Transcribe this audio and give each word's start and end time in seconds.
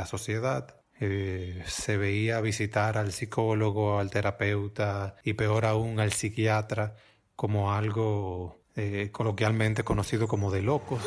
la 0.00 0.06
sociedad. 0.06 0.76
Eh, 0.98 1.62
se 1.66 1.98
veía 1.98 2.40
visitar 2.40 2.96
al 2.96 3.12
psicólogo, 3.12 3.98
al 3.98 4.10
terapeuta 4.10 5.16
y 5.22 5.34
peor 5.34 5.66
aún 5.66 6.00
al 6.00 6.12
psiquiatra 6.12 6.94
como 7.36 7.72
algo 7.72 8.62
eh, 8.76 9.10
coloquialmente 9.12 9.84
conocido 9.84 10.26
como 10.26 10.50
de 10.50 10.62
locos. 10.62 11.02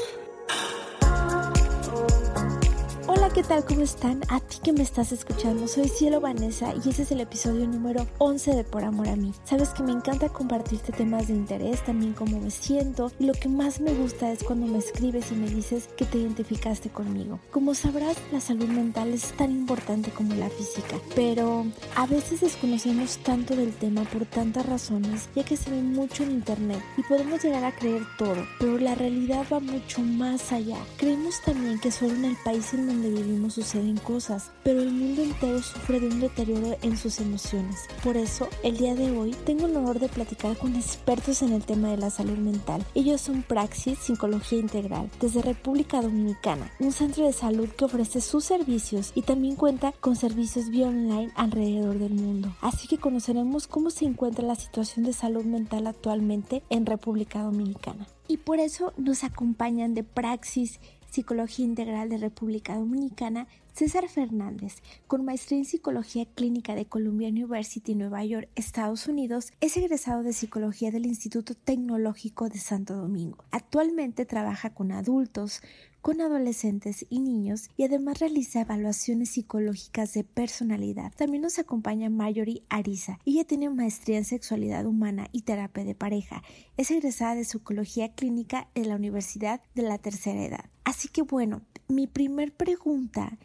¿Qué 3.33 3.41
tal? 3.41 3.65
¿Cómo 3.65 3.81
están? 3.81 4.21
A 4.29 4.39
ti 4.39 4.57
que 4.63 4.73
me 4.73 4.83
estás 4.83 5.11
escuchando, 5.11 5.67
soy 5.67 5.87
Cielo 5.87 6.21
Vanessa 6.21 6.71
y 6.75 6.89
este 6.89 7.01
es 7.01 7.11
el 7.11 7.21
episodio 7.21 7.65
número 7.67 8.05
11 8.19 8.55
de 8.55 8.63
Por 8.63 8.83
Amor 8.83 9.07
a 9.07 9.15
mí. 9.15 9.33
Sabes 9.43 9.69
que 9.69 9.81
me 9.81 9.91
encanta 9.91 10.29
compartirte 10.29 10.91
temas 10.91 11.27
de 11.27 11.33
interés, 11.33 11.83
también 11.83 12.13
cómo 12.13 12.39
me 12.39 12.51
siento 12.51 13.11
y 13.17 13.25
lo 13.25 13.33
que 13.33 13.49
más 13.49 13.79
me 13.79 13.91
gusta 13.91 14.31
es 14.31 14.43
cuando 14.43 14.67
me 14.67 14.77
escribes 14.77 15.31
y 15.31 15.35
me 15.35 15.49
dices 15.49 15.89
que 15.97 16.05
te 16.05 16.19
identificaste 16.19 16.89
conmigo. 16.89 17.39
Como 17.49 17.73
sabrás, 17.73 18.17
la 18.31 18.39
salud 18.39 18.67
mental 18.67 19.11
es 19.11 19.35
tan 19.35 19.49
importante 19.49 20.11
como 20.11 20.35
la 20.35 20.49
física, 20.49 20.97
pero 21.15 21.65
a 21.95 22.05
veces 22.05 22.41
desconocemos 22.41 23.17
tanto 23.17 23.55
del 23.55 23.73
tema 23.73 24.03
por 24.03 24.27
tantas 24.27 24.67
razones, 24.67 25.27
ya 25.35 25.43
que 25.43 25.57
se 25.57 25.71
ve 25.71 25.81
mucho 25.81 26.21
en 26.21 26.33
internet 26.33 26.83
y 26.97 27.01
podemos 27.01 27.43
llegar 27.43 27.63
a 27.63 27.75
creer 27.75 28.03
todo, 28.19 28.45
pero 28.59 28.77
la 28.77 28.93
realidad 28.93 29.43
va 29.51 29.59
mucho 29.59 30.01
más 30.01 30.51
allá. 30.51 30.77
Creemos 30.97 31.41
también 31.43 31.79
que 31.79 31.89
solo 31.89 32.13
en 32.13 32.25
el 32.25 32.37
país 32.45 32.71
en 32.75 32.85
donde 32.85 33.09
vivimos 33.09 33.22
vivimos 33.23 33.53
suceden 33.53 33.97
cosas, 33.97 34.51
pero 34.63 34.81
el 34.81 34.91
mundo 34.91 35.23
entero 35.23 35.61
sufre 35.61 35.99
de 35.99 36.07
un 36.07 36.19
deterioro 36.19 36.77
en 36.81 36.97
sus 36.97 37.19
emociones. 37.19 37.87
Por 38.03 38.17
eso, 38.17 38.47
el 38.63 38.77
día 38.77 38.95
de 38.95 39.11
hoy 39.17 39.35
tengo 39.45 39.67
el 39.67 39.75
honor 39.75 39.99
de 39.99 40.09
platicar 40.09 40.57
con 40.57 40.75
expertos 40.75 41.41
en 41.41 41.53
el 41.53 41.63
tema 41.63 41.89
de 41.89 41.97
la 41.97 42.09
salud 42.09 42.37
mental. 42.37 42.85
Ellos 42.95 43.21
son 43.21 43.43
Praxis 43.43 43.99
Psicología 43.99 44.59
Integral, 44.59 45.09
desde 45.19 45.41
República 45.41 46.01
Dominicana, 46.01 46.71
un 46.79 46.91
centro 46.91 47.25
de 47.25 47.33
salud 47.33 47.69
que 47.69 47.85
ofrece 47.85 48.21
sus 48.21 48.43
servicios 48.43 49.11
y 49.15 49.21
también 49.21 49.55
cuenta 49.55 49.93
con 49.99 50.15
servicios 50.15 50.69
vía 50.69 50.87
online 50.87 51.31
alrededor 51.35 51.97
del 51.99 52.13
mundo. 52.13 52.55
Así 52.61 52.87
que 52.87 52.97
conoceremos 52.97 53.67
cómo 53.67 53.89
se 53.89 54.05
encuentra 54.05 54.45
la 54.45 54.55
situación 54.55 55.05
de 55.05 55.13
salud 55.13 55.43
mental 55.43 55.87
actualmente 55.87 56.63
en 56.69 56.85
República 56.85 57.41
Dominicana. 57.41 58.07
Y 58.27 58.37
por 58.37 58.59
eso 58.59 58.93
nos 58.97 59.23
acompañan 59.23 59.93
de 59.93 60.03
Praxis 60.03 60.79
Psicología 61.13 61.63
Integral 61.63 62.09
de 62.09 62.17
República 62.17 62.75
Dominicana, 62.75 63.45
César 63.71 64.09
Fernández, 64.09 64.77
con 65.05 65.23
maestría 65.23 65.59
en 65.59 65.65
Psicología 65.65 66.25
Clínica 66.25 66.73
de 66.73 66.87
Columbia 66.87 67.29
University, 67.29 67.93
Nueva 67.93 68.25
York, 68.25 68.49
Estados 68.55 69.07
Unidos, 69.07 69.53
es 69.61 69.77
egresado 69.77 70.23
de 70.23 70.33
Psicología 70.33 70.89
del 70.89 71.05
Instituto 71.05 71.53
Tecnológico 71.53 72.49
de 72.49 72.57
Santo 72.57 72.95
Domingo. 72.95 73.45
Actualmente 73.51 74.25
trabaja 74.25 74.71
con 74.71 74.91
adultos, 74.91 75.61
con 76.03 76.19
adolescentes 76.19 77.05
y 77.09 77.21
niños 77.21 77.69
y 77.77 77.85
además 77.85 78.19
realiza 78.19 78.59
evaluaciones 78.59 79.29
psicológicas 79.29 80.13
de 80.13 80.25
personalidad. 80.25 81.13
También 81.15 81.43
nos 81.43 81.59
acompaña 81.59 82.09
Mayori 82.09 82.65
Ariza. 82.67 83.19
Ella 83.25 83.45
tiene 83.45 83.69
maestría 83.69 84.17
en 84.17 84.25
sexualidad 84.25 84.85
humana 84.85 85.29
y 85.31 85.43
terapia 85.43 85.85
de 85.85 85.95
pareja. 85.95 86.43
Es 86.75 86.91
egresada 86.91 87.35
de 87.35 87.45
psicología 87.45 88.13
clínica 88.15 88.67
en 88.75 88.89
la 88.89 88.97
Universidad 88.97 89.61
de 89.75 89.83
la 89.83 89.97
Tercera 89.97 90.43
Edad. 90.43 90.65
Así 90.83 91.07
que 91.07 91.21
bueno, 91.21 91.61
mi 91.87 92.05
primer 92.05 92.53
pregunta 92.53 93.37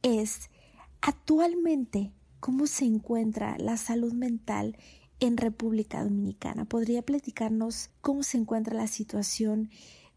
es, 0.00 0.48
actualmente, 1.02 2.12
¿cómo 2.40 2.66
se 2.66 2.86
encuentra 2.86 3.58
la 3.58 3.76
salud 3.76 4.14
mental 4.14 4.78
en 5.20 5.36
República 5.36 6.02
Dominicana? 6.02 6.64
¿Podría 6.64 7.02
platicarnos 7.02 7.90
cómo 8.00 8.22
se 8.22 8.38
encuentra 8.38 8.74
la 8.74 8.86
situación 8.86 9.68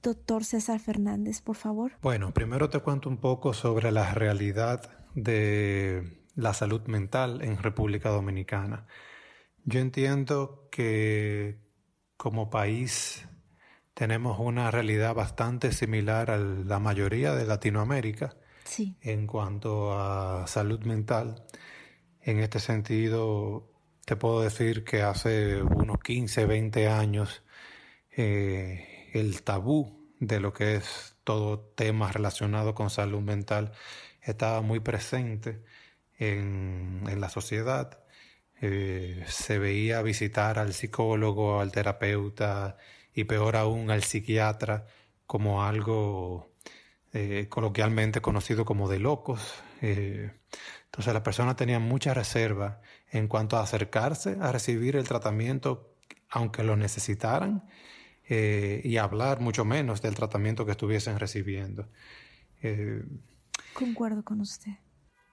Doctor 0.02 0.45
César 0.45 0.80
Fernández, 0.80 1.42
por 1.42 1.55
favor. 1.55 1.92
Bueno, 2.02 2.33
primero 2.33 2.69
te 2.69 2.80
cuento 2.80 3.09
un 3.09 3.17
poco 3.17 3.53
sobre 3.53 3.92
la 3.92 4.14
realidad 4.14 4.97
de 5.16 6.23
la 6.36 6.53
salud 6.53 6.81
mental 6.88 7.42
en 7.42 7.58
República 7.58 8.09
Dominicana. 8.09 8.88
Yo 9.66 9.80
entiendo 9.80 10.67
que 10.72 11.59
como 12.16 12.50
país 12.50 13.27
tenemos 13.93 14.39
una 14.39 14.71
realidad 14.71 15.14
bastante 15.14 15.73
similar 15.73 16.32
a 16.32 16.38
la 16.38 16.80
mayoría 16.80 17.36
de 17.36 17.45
Latinoamérica 17.45 18.38
sí. 18.64 18.95
en 19.02 19.27
cuanto 19.27 19.99
a 19.99 20.48
salud 20.48 20.80
mental. 20.86 21.43
En 22.21 22.39
este 22.39 22.59
sentido, 22.59 23.70
te 24.05 24.15
puedo 24.15 24.42
decir 24.42 24.86
que 24.86 25.02
hace 25.02 25.61
unos 25.61 25.99
15, 25.99 26.45
20 26.45 26.88
años 26.88 27.43
eh, 28.15 28.89
el 29.14 29.42
tabú 29.43 29.99
de 30.20 30.39
lo 30.39 30.53
que 30.53 30.75
es 30.75 31.15
todo 31.23 31.59
tema 31.59 32.11
relacionado 32.11 32.75
con 32.75 32.89
salud 32.89 33.21
mental 33.21 33.71
estaba 34.21 34.61
muy 34.61 34.80
presente 34.80 35.64
en, 36.17 37.03
la 37.20 37.30
sociedad. 37.30 37.99
Eh, 38.61 39.23
se 39.27 39.58
veía 39.59 40.02
visitar 40.02 40.59
al 40.59 40.73
psicólogo, 40.73 41.61
al 41.61 41.71
terapeuta 41.71 42.77
y 43.14 43.23
peor 43.23 43.55
aún 43.55 43.89
al 43.92 44.03
psiquiatra 44.03 44.86
como 45.26 45.64
algo 45.64 46.52
eh, 47.14 47.47
coloquialmente 47.49 48.21
conocido 48.21 48.65
como 48.65 48.89
de 48.89 48.99
locos. 48.99 49.41
Eh, 49.81 50.31
entonces 50.86 51.14
las 51.14 51.23
personas 51.23 51.55
tenían 51.55 51.81
mucha 51.83 52.14
reserva 52.14 52.81
en 53.11 53.27
cuanto 53.27 53.58
a 53.58 53.64
acercarse 53.64 54.37
a 54.41 54.52
recibir 54.52 54.95
el 54.95 55.08
tratamiento 55.08 55.93
aunque 56.30 56.64
lo 56.64 56.76
necesitaran 56.76 57.64
eh, 58.29 58.81
y 58.83 58.97
hablar 58.97 59.39
mucho 59.39 59.65
menos 59.65 60.01
del 60.01 60.15
tratamiento 60.15 60.65
que 60.65 60.71
estuviesen 60.71 61.19
recibiendo. 61.19 61.89
Eh, 62.61 63.03
Concuerdo 63.73 64.23
con 64.23 64.39
usted. 64.41 64.71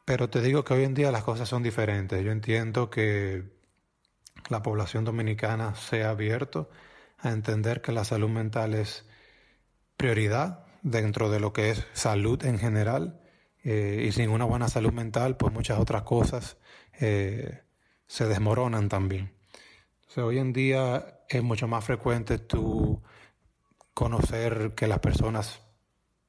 Pero 0.04 0.30
te 0.30 0.40
digo 0.40 0.64
que 0.64 0.74
hoy 0.74 0.84
en 0.84 0.94
día 0.94 1.12
las 1.12 1.22
cosas 1.22 1.48
son 1.48 1.62
diferentes. 1.62 2.24
Yo 2.24 2.32
entiendo 2.32 2.90
que 2.90 3.44
la 4.48 4.62
población 4.62 5.04
dominicana 5.04 5.74
se 5.74 6.04
ha 6.04 6.10
abierto 6.10 6.70
a 7.18 7.30
entender 7.30 7.82
que 7.82 7.92
la 7.92 8.04
salud 8.04 8.28
mental 8.28 8.74
es 8.74 9.04
prioridad 9.96 10.66
dentro 10.82 11.30
de 11.30 11.40
lo 11.40 11.52
que 11.52 11.70
es 11.70 11.86
salud 11.92 12.44
en 12.44 12.58
general. 12.58 13.20
Eh, 13.62 14.04
y 14.08 14.12
sin 14.12 14.30
una 14.30 14.44
buena 14.44 14.68
salud 14.68 14.92
mental, 14.92 15.36
pues 15.36 15.52
muchas 15.52 15.78
otras 15.78 16.02
cosas 16.02 16.56
se 16.98 18.26
desmoronan 18.26 18.88
también 18.88 19.36
hoy 20.22 20.38
en 20.38 20.52
día 20.52 21.15
es 21.28 21.42
mucho 21.42 21.68
más 21.68 21.84
frecuente 21.84 22.38
tú 22.38 23.02
conocer 23.94 24.74
que 24.74 24.86
las 24.86 24.98
personas 25.00 25.60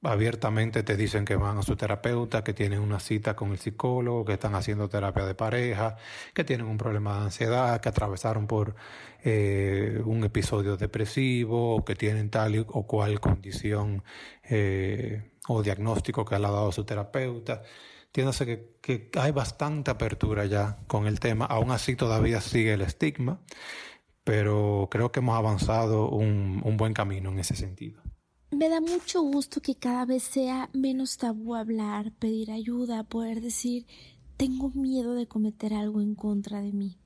abiertamente 0.03 0.83
te 0.83 0.95
dicen 0.95 1.25
que 1.25 1.35
van 1.35 1.57
a 1.57 1.63
su 1.63 1.75
terapeuta, 1.75 2.43
que 2.43 2.53
tienen 2.53 2.79
una 2.79 2.99
cita 2.99 3.35
con 3.35 3.51
el 3.51 3.57
psicólogo, 3.57 4.25
que 4.25 4.33
están 4.33 4.55
haciendo 4.55 4.89
terapia 4.89 5.25
de 5.25 5.35
pareja, 5.35 5.97
que 6.33 6.43
tienen 6.43 6.67
un 6.67 6.77
problema 6.77 7.17
de 7.17 7.25
ansiedad, 7.25 7.81
que 7.81 7.89
atravesaron 7.89 8.47
por 8.47 8.75
eh, 9.23 10.01
un 10.05 10.23
episodio 10.23 10.77
depresivo, 10.77 11.83
que 11.83 11.95
tienen 11.95 12.29
tal 12.29 12.65
o 12.69 12.87
cual 12.87 13.19
condición 13.19 14.03
eh, 14.43 15.31
o 15.47 15.63
diagnóstico 15.63 16.25
que 16.25 16.37
le 16.39 16.47
ha 16.47 16.51
dado 16.51 16.71
su 16.71 16.85
terapeuta. 16.85 17.63
Entiéndase 18.05 18.45
que, 18.45 18.77
que 18.81 19.19
hay 19.19 19.31
bastante 19.31 19.91
apertura 19.91 20.45
ya 20.45 20.79
con 20.87 21.07
el 21.07 21.19
tema, 21.19 21.45
aún 21.45 21.71
así 21.71 21.95
todavía 21.95 22.39
sigue 22.41 22.73
el 22.73 22.81
estigma, 22.81 23.41
pero 24.27 24.89
creo 24.91 25.09
que 25.09 25.21
hemos 25.21 25.37
avanzado 25.37 26.09
un, 26.09 26.61
buen 26.75 26.93
camino 26.93 27.31
en 27.31 27.39
ese 27.39 27.55
sentido. 27.55 28.01
Me 28.51 28.67
da 28.67 28.81
mucho 28.81 29.21
gusto 29.21 29.61
que 29.61 29.75
cada 29.75 30.05
vez 30.05 30.21
sea 30.21 30.69
menos 30.73 31.17
tabú 31.17 31.55
hablar, 31.55 32.11
pedir 32.11 32.51
ayuda, 32.51 33.05
poder 33.05 33.39
decir 33.39 33.87
tengo 34.35 34.69
miedo 34.71 35.13
de 35.13 35.27
cometer 35.27 35.73
algo 35.73 36.01
en 36.01 36.13
contra 36.13 36.61
de 36.61 36.73
mí. 36.73 36.97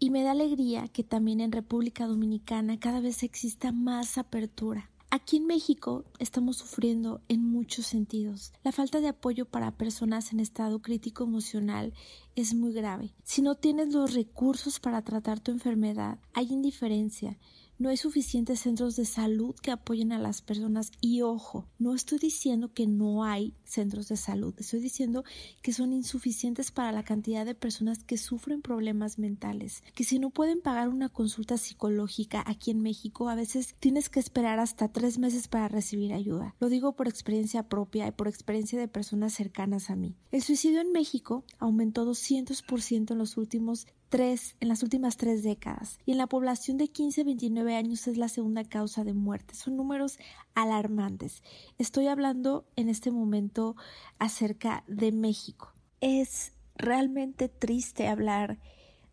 Y 0.00 0.10
me 0.10 0.24
da 0.24 0.32
alegría 0.32 0.88
que 0.88 1.04
también 1.04 1.40
en 1.40 1.52
República 1.52 2.06
Dominicana 2.08 2.80
cada 2.80 3.00
vez 3.00 3.22
exista 3.22 3.70
más 3.70 4.18
apertura. 4.18 4.90
Aquí 5.14 5.36
en 5.36 5.46
México 5.46 6.06
estamos 6.20 6.56
sufriendo 6.56 7.20
en 7.28 7.44
muchos 7.44 7.84
sentidos. 7.84 8.54
La 8.64 8.72
falta 8.72 8.98
de 9.02 9.08
apoyo 9.08 9.44
para 9.44 9.76
personas 9.76 10.32
en 10.32 10.40
estado 10.40 10.80
crítico 10.80 11.24
emocional 11.24 11.92
es 12.34 12.54
muy 12.54 12.72
grave. 12.72 13.12
Si 13.22 13.42
no 13.42 13.54
tienes 13.54 13.92
los 13.92 14.14
recursos 14.14 14.80
para 14.80 15.02
tratar 15.02 15.38
tu 15.38 15.50
enfermedad, 15.50 16.18
hay 16.32 16.50
indiferencia, 16.50 17.38
no 17.78 17.90
hay 17.90 17.98
suficientes 17.98 18.60
centros 18.60 18.96
de 18.96 19.04
salud 19.04 19.54
que 19.60 19.70
apoyen 19.70 20.12
a 20.12 20.18
las 20.18 20.40
personas 20.40 20.90
y 21.02 21.20
ojo, 21.20 21.68
no 21.78 21.94
estoy 21.94 22.18
diciendo 22.18 22.72
que 22.72 22.86
no 22.86 23.22
hay 23.22 23.54
centros 23.72 24.08
de 24.08 24.16
salud, 24.16 24.54
estoy 24.58 24.80
diciendo 24.80 25.24
que 25.62 25.72
son 25.72 25.92
insuficientes 25.92 26.70
para 26.70 26.92
la 26.92 27.02
cantidad 27.02 27.44
de 27.44 27.54
personas 27.54 28.04
que 28.04 28.18
sufren 28.18 28.62
problemas 28.62 29.18
mentales, 29.18 29.82
que 29.94 30.04
si 30.04 30.18
no 30.18 30.30
pueden 30.30 30.60
pagar 30.60 30.88
una 30.88 31.08
consulta 31.08 31.56
psicológica 31.56 32.44
aquí 32.46 32.70
en 32.70 32.82
México, 32.82 33.28
a 33.28 33.34
veces 33.34 33.74
tienes 33.80 34.08
que 34.08 34.20
esperar 34.20 34.58
hasta 34.58 34.88
tres 34.88 35.18
meses 35.18 35.48
para 35.48 35.68
recibir 35.68 36.12
ayuda. 36.12 36.54
Lo 36.60 36.68
digo 36.68 36.94
por 36.94 37.08
experiencia 37.08 37.68
propia 37.68 38.06
y 38.06 38.12
por 38.12 38.28
experiencia 38.28 38.78
de 38.78 38.88
personas 38.88 39.32
cercanas 39.32 39.90
a 39.90 39.96
mí. 39.96 40.16
El 40.30 40.42
suicidio 40.42 40.80
en 40.80 40.92
México 40.92 41.44
aumentó 41.58 42.04
200% 42.06 43.10
en 43.10 43.18
los 43.18 43.36
últimos 43.36 43.86
tres, 44.12 44.56
en 44.60 44.68
las 44.68 44.82
últimas 44.82 45.16
tres 45.16 45.42
décadas. 45.42 45.98
Y 46.04 46.12
en 46.12 46.18
la 46.18 46.26
población 46.26 46.76
de 46.76 46.88
15 46.88 47.22
a 47.22 47.24
29 47.24 47.74
años 47.74 48.06
es 48.06 48.18
la 48.18 48.28
segunda 48.28 48.62
causa 48.62 49.04
de 49.04 49.14
muerte. 49.14 49.54
Son 49.54 49.74
números 49.74 50.18
alarmantes. 50.54 51.42
Estoy 51.78 52.08
hablando 52.08 52.66
en 52.76 52.88
este 52.88 53.10
momento 53.10 53.76
acerca 54.18 54.84
de 54.86 55.12
México. 55.12 55.72
Es 56.00 56.52
realmente 56.74 57.48
triste 57.48 58.08
hablar 58.08 58.58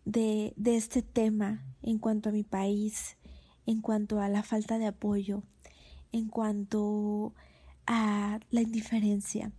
de, 0.06 0.53
de 0.56 0.75
este 0.75 1.01
tema 1.01 1.63
en 1.81 2.00
cuanto 2.00 2.30
a 2.30 2.31
mi 2.31 2.44
país, 2.44 3.18
en 3.65 3.81
cuanto 3.81 4.19
a 4.19 4.30
la 4.30 4.44
falta 4.44 4.77
de 4.77 4.88
apoyo, 4.88 5.44
en 6.12 6.27
cuanto 6.30 7.33
a 7.86 8.39
la 8.50 8.62
indiferencia. 8.62 9.51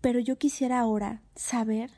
Pero 0.00 0.20
yo 0.20 0.38
quisiera 0.38 0.80
ahora 0.80 1.22
saber 1.34 1.90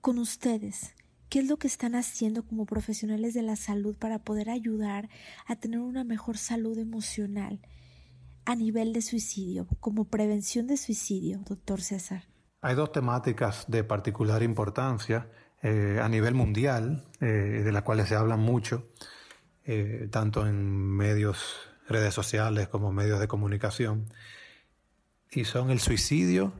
con 0.00 0.18
ustedes 0.18 0.94
qué 1.28 1.40
es 1.40 1.48
lo 1.48 1.56
que 1.56 1.66
están 1.66 1.94
haciendo 1.94 2.44
como 2.44 2.66
profesionales 2.66 3.34
de 3.34 3.42
la 3.42 3.56
salud 3.56 3.96
para 3.96 4.20
poder 4.20 4.50
ayudar 4.50 5.08
a 5.46 5.56
tener 5.56 5.80
una 5.80 6.04
mejor 6.04 6.38
salud 6.38 6.78
emocional 6.78 7.60
a 8.44 8.54
nivel 8.54 8.92
de 8.92 9.02
suicidio, 9.02 9.66
como 9.80 10.04
prevención 10.04 10.66
de 10.66 10.76
suicidio, 10.76 11.40
doctor 11.48 11.80
César. 11.80 12.24
Hay 12.60 12.74
dos 12.74 12.92
temáticas 12.92 13.64
de 13.68 13.84
particular 13.84 14.42
importancia 14.42 15.28
eh, 15.62 15.98
a 16.02 16.08
nivel 16.08 16.34
mundial, 16.34 17.04
eh, 17.20 17.26
de 17.26 17.72
las 17.72 17.82
cuales 17.82 18.08
se 18.08 18.16
habla 18.16 18.36
mucho, 18.36 18.88
eh, 19.64 20.08
tanto 20.10 20.46
en 20.46 20.66
medios, 20.66 21.56
redes 21.88 22.14
sociales 22.14 22.68
como 22.68 22.92
medios 22.92 23.20
de 23.20 23.28
comunicación, 23.28 24.08
y 25.30 25.44
son 25.44 25.70
el 25.70 25.80
suicidio 25.80 26.52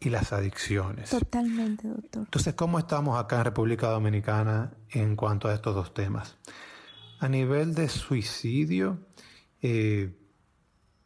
y 0.00 0.10
las 0.10 0.32
adicciones. 0.32 1.10
Totalmente, 1.10 1.88
doctor. 1.88 2.22
Entonces, 2.24 2.54
¿cómo 2.54 2.78
estamos 2.78 3.18
acá 3.18 3.38
en 3.38 3.44
República 3.44 3.88
Dominicana 3.88 4.72
en 4.90 5.16
cuanto 5.16 5.48
a 5.48 5.54
estos 5.54 5.74
dos 5.74 5.92
temas? 5.92 6.36
A 7.18 7.28
nivel 7.28 7.74
de 7.74 7.88
suicidio, 7.88 8.98
eh, 9.60 10.16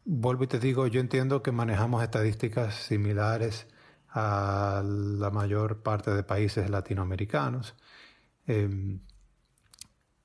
vuelvo 0.05 0.43
y 0.43 0.47
te 0.47 0.59
digo, 0.59 0.87
yo 0.87 0.99
entiendo 0.99 1.43
que 1.43 1.51
manejamos 1.51 2.03
estadísticas 2.03 2.75
similares 2.75 3.67
a 4.09 4.83
la 4.85 5.29
mayor 5.31 5.81
parte 5.81 6.11
de 6.11 6.23
países 6.23 6.69
latinoamericanos. 6.69 7.75
Eh, 8.47 8.99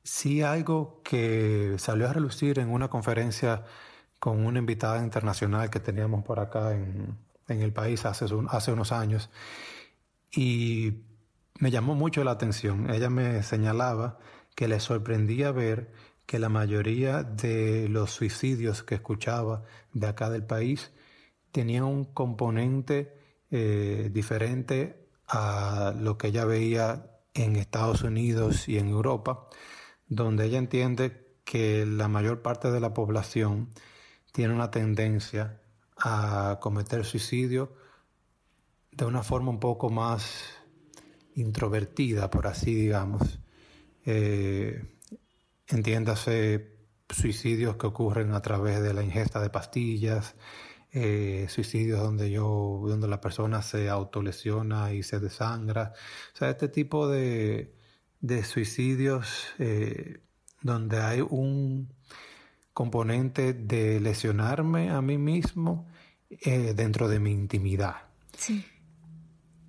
sí 0.02 0.42
algo 0.42 1.02
que 1.04 1.76
salió 1.78 2.08
a 2.08 2.12
relucir 2.12 2.58
en 2.58 2.70
una 2.70 2.88
conferencia 2.88 3.64
con 4.19 4.44
una 4.44 4.58
invitada 4.58 5.02
internacional 5.02 5.70
que 5.70 5.81
teníamos 5.81 6.24
por 6.24 6.40
acá 6.40 6.72
en, 6.74 7.16
en 7.48 7.62
el 7.62 7.72
país 7.72 8.04
hace, 8.04 8.26
hace 8.48 8.72
unos 8.72 8.92
años 8.92 9.31
y 10.32 11.04
me 11.58 11.70
llamó 11.70 11.94
mucho 11.94 12.24
la 12.24 12.32
atención. 12.32 12.90
Ella 12.90 13.10
me 13.10 13.42
señalaba 13.42 14.19
que 14.54 14.69
le 14.69 14.81
sorprendía 14.81 15.52
ver 15.52 15.92
que 16.28 16.38
la 16.38 16.50
mayoría 16.50 17.22
de 17.22 17.88
los 17.88 18.10
suicidios 18.10 18.82
que 18.82 18.96
escuchaba 18.96 19.64
de 19.94 20.08
acá 20.08 20.28
del 20.28 20.44
país 20.44 20.92
tenían 21.52 21.84
un 21.84 22.04
componente 22.04 23.16
eh, 23.50 24.10
diferente 24.12 25.08
a 25.26 25.94
lo 25.98 26.19
que 26.19 26.26
ella 26.26 26.44
veía 26.44 27.12
en 27.32 27.56
Estados 27.56 28.02
Unidos 28.02 28.69
y 28.69 28.76
en 28.76 28.88
Europa, 28.88 29.48
donde 30.06 30.44
ella 30.44 30.58
entiende 30.58 31.34
que 31.46 31.86
la 31.86 32.08
mayor 32.08 32.42
parte 32.42 32.70
de 32.70 32.81
la 32.81 32.92
población 32.92 33.70
tiene 34.31 34.52
una 34.52 34.70
tendencia 34.70 35.62
a 35.96 36.58
cometer 36.60 37.06
suicidio 37.06 37.72
de 38.92 39.06
una 39.06 39.22
forma 39.22 39.48
un 39.48 39.60
poco 39.60 39.88
más 39.88 40.44
introvertida, 41.36 42.28
por 42.28 42.46
así 42.48 42.74
digamos. 42.74 43.40
Eh, 44.04 44.97
entiéndase 45.69 46.79
suicidios 47.09 47.76
que 47.76 47.87
ocurren 47.87 48.32
a 48.32 48.43
través 48.43 48.82
de 48.82 48.93
la 48.94 49.03
ingesta 49.03 49.41
de 49.41 49.50
pastillas, 49.50 50.35
eh, 50.91 51.47
suicidios 51.49 52.00
donde 52.00 52.31
yo, 52.31 52.82
donde 52.87 53.09
la 53.09 53.20
persona 53.20 53.62
se 53.62 53.88
autolesiona 53.88 54.93
y 54.93 55.03
se 55.03 55.20
desangra. 55.20 55.93
O 56.35 56.37
sea, 56.37 56.50
este 56.50 56.69
tipo 56.69 57.09
de, 57.09 57.75
de 58.20 58.44
suicidios 58.44 59.49
eh, 59.59 60.23
donde 60.62 61.00
hay 61.00 61.20
un 61.20 61.93
componente 62.73 63.53
de 63.55 64.00
lesionarme 64.00 64.91
a 64.91 65.03
mí 65.03 65.19
mismo 65.19 65.87
eh, 66.31 66.75
dentro 66.75 67.09
de 67.09 67.20
mi 67.20 67.32
intimidad. 67.32 67.97
Sí. 68.37 68.65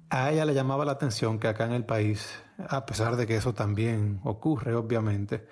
A 0.10 0.32
ella 0.32 0.46
le 0.46 0.54
llamaba 0.54 0.86
la 0.86 0.94
atención 0.94 1.40
que 1.40 1.48
acá 1.48 1.66
en 1.66 1.74
el 1.74 1.86
país, 1.86 2.30
a 2.58 2.86
pesar 2.86 3.16
de 3.16 3.28
que 3.28 3.36
eso 3.36 3.54
también 3.54 4.20
ocurre, 4.24 4.76
obviamente, 4.76 5.48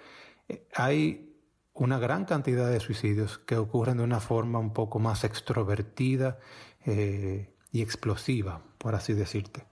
hay 0.74 1.28
una 1.74 2.00
gran 2.00 2.26
cantidad 2.26 2.70
de 2.70 2.80
suicidios 2.80 3.38
que 3.40 3.58
ocurren 3.58 3.98
de 3.98 4.04
una 4.04 4.20
forma 4.20 4.60
un 4.60 4.74
poco 4.74 5.00
más 5.00 5.24
extrovertida 5.24 6.40
eh, 6.86 7.54
y 7.72 7.82
explosiva, 7.82 8.64
por 8.78 8.96
así 8.96 9.14
decirte. 9.14 9.66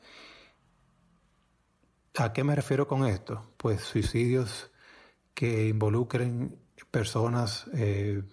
¿A 2.17 2.31
qué 2.31 2.43
me 2.43 2.55
refiero 2.55 2.87
con 2.87 3.05
esto? 3.05 3.53
Pues 3.57 3.81
suicidios 3.81 4.71
que 5.33 5.67
involucren 5.67 6.57
personas 6.91 7.65
eh, 7.73 8.23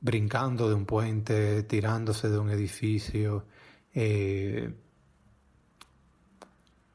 brincando 0.00 0.68
de 0.68 0.74
un 0.74 0.86
puente, 0.86 1.62
tirándose 1.62 2.28
de 2.28 2.38
un 2.38 2.50
edificio, 2.50 3.46
eh, 3.94 4.74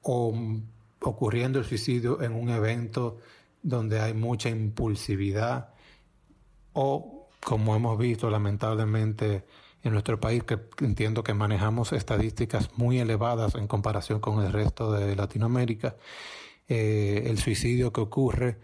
o 0.02 0.34
ocurriendo 1.02 1.60
el 1.60 1.66
suicidio 1.66 2.22
en 2.22 2.34
un 2.34 2.50
evento 2.50 3.20
donde 3.66 4.00
hay 4.00 4.14
mucha 4.14 4.50
impulsividad, 4.50 5.74
o 6.74 7.30
como 7.44 7.76
hemos 7.76 7.98
visto 7.98 8.30
lamentablemente 8.30 9.44
en 9.82 9.92
nuestro 9.92 10.20
país, 10.20 10.44
que 10.44 10.60
entiendo 10.82 11.24
que 11.24 11.34
manejamos 11.34 11.92
estadísticas 11.92 12.70
muy 12.78 13.00
elevadas 13.00 13.56
en 13.56 13.68
comparación 13.68 14.20
con 14.20 14.44
el 14.46 14.54
resto 14.54 14.92
de 14.92 15.16
Latinoamérica, 15.16 15.96
eh, 16.68 17.24
el 17.26 17.40
suicidio 17.40 17.92
que 17.92 18.02
ocurre 18.02 18.60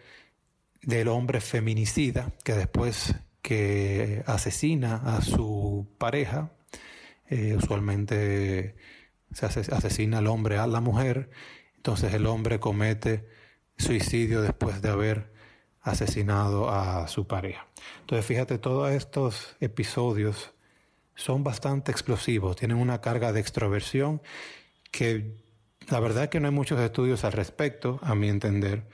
del 0.83 1.07
hombre 1.07 1.41
feminicida 1.41 2.31
que 2.43 2.53
después 2.53 3.15
que 3.41 4.23
asesina 4.27 4.97
a 4.97 5.21
su 5.21 5.87
pareja, 5.97 6.51
eh, 7.27 7.55
usualmente 7.55 8.75
se 9.33 9.45
asesina 9.45 10.19
al 10.19 10.27
hombre 10.27 10.57
a 10.57 10.67
la 10.67 10.79
mujer, 10.79 11.31
entonces 11.75 12.13
el 12.13 12.27
hombre 12.27 12.59
comete 12.59 13.40
suicidio 13.81 14.41
después 14.41 14.81
de 14.81 14.89
haber 14.89 15.31
asesinado 15.81 16.69
a 16.69 17.07
su 17.07 17.27
pareja. 17.27 17.67
Entonces 18.01 18.25
fíjate, 18.25 18.57
todos 18.57 18.91
estos 18.91 19.55
episodios 19.59 20.53
son 21.15 21.43
bastante 21.43 21.91
explosivos, 21.91 22.55
tienen 22.55 22.77
una 22.77 23.01
carga 23.01 23.33
de 23.33 23.39
extroversión 23.39 24.21
que 24.91 25.35
la 25.89 25.99
verdad 25.99 26.25
es 26.25 26.29
que 26.29 26.39
no 26.39 26.47
hay 26.47 26.53
muchos 26.53 26.79
estudios 26.79 27.23
al 27.23 27.33
respecto, 27.33 27.99
a 28.03 28.15
mi 28.15 28.29
entender, 28.29 28.87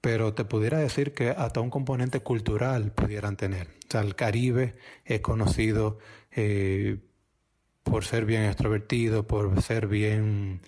pero 0.00 0.34
te 0.34 0.44
pudiera 0.44 0.78
decir 0.78 1.14
que 1.14 1.30
hasta 1.30 1.60
un 1.60 1.70
componente 1.70 2.20
cultural 2.20 2.92
pudieran 2.92 3.36
tener. 3.36 3.68
O 3.68 3.90
sea, 3.90 4.02
el 4.02 4.14
Caribe 4.14 4.76
es 5.04 5.20
conocido 5.20 5.98
eh, 6.30 6.98
por 7.82 8.04
ser 8.04 8.24
bien 8.24 8.44
extrovertido, 8.44 9.26
por 9.26 9.60
ser 9.62 9.88
bien 9.88 10.60